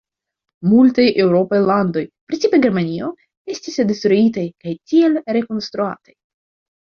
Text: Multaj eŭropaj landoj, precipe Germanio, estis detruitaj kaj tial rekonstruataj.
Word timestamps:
Multaj 0.69 1.03
eŭropaj 1.23 1.59
landoj, 1.65 2.01
precipe 2.31 2.59
Germanio, 2.63 3.11
estis 3.55 3.77
detruitaj 3.91 4.45
kaj 4.65 4.75
tial 4.93 5.19
rekonstruataj. 5.37 6.15